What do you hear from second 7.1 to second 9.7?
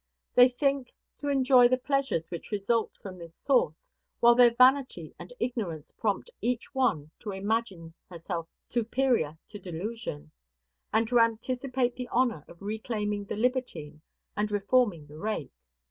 to imagine herself superior to